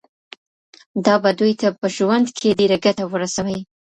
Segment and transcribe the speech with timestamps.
[1.05, 3.59] دا به دوی ته په ژوند کي ډیره ګټه ورسوي.